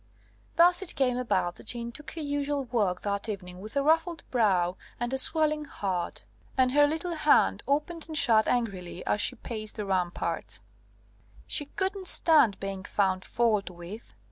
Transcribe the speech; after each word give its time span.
Thus 0.55 0.81
it 0.81 0.95
came 0.95 1.15
about 1.15 1.57
that 1.57 1.67
Jeanne 1.67 1.91
took 1.91 2.15
her 2.15 2.21
usual 2.21 2.63
walk 2.65 3.03
that 3.03 3.29
evening 3.29 3.59
with 3.61 3.77
a 3.77 3.83
ruffled 3.83 4.23
brow 4.31 4.75
and 4.99 5.13
a 5.13 5.17
swelling 5.19 5.65
heart; 5.65 6.23
and 6.57 6.71
her 6.71 6.87
little 6.87 7.13
hand 7.13 7.61
opened 7.67 8.07
and 8.07 8.17
shut 8.17 8.47
angrily 8.47 9.05
as 9.05 9.21
she 9.21 9.35
paced 9.35 9.75
the 9.75 9.85
ramparts. 9.85 10.59
She 11.45 11.65
couldn't 11.67 12.07
stand 12.07 12.59
being 12.59 12.83
found 12.83 13.23
fault 13.23 13.69
with. 13.69 14.15